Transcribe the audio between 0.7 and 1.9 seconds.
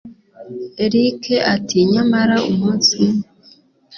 erick ati